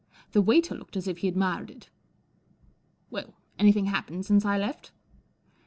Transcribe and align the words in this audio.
The 0.31 0.41
waiter 0.41 0.73
looked 0.73 0.97
as 0.97 1.07
if 1.07 1.19
he 1.19 1.27
admired 1.27 1.69
it. 1.69 1.91
Well, 3.11 3.35
anything 3.59 3.85
happened 3.85 4.25
since 4.25 4.43
I 4.45 4.57
left? 4.57 4.91